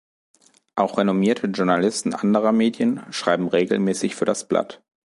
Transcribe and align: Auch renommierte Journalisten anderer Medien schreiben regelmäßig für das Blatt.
Auch 0.73 0.97
renommierte 0.97 1.45
Journalisten 1.45 2.15
anderer 2.15 2.51
Medien 2.53 3.03
schreiben 3.13 3.47
regelmäßig 3.47 4.15
für 4.15 4.25
das 4.25 4.47
Blatt. 4.47 4.81